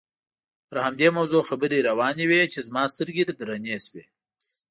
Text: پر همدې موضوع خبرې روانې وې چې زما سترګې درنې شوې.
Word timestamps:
پر 0.67 0.77
همدې 0.85 1.07
موضوع 1.17 1.43
خبرې 1.49 1.85
روانې 1.89 2.25
وې 2.27 2.41
چې 2.53 2.59
زما 2.67 2.83
سترګې 2.93 3.23
درنې 3.39 3.77
شوې. 3.85 4.03